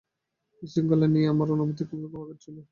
[0.63, 2.55] বিশৃঙখলা নিয়ে আমার অনুভূতি খুবই প্রকট ছিল।